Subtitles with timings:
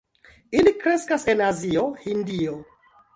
[0.61, 2.57] Ili kreskas en Azio, Hindio.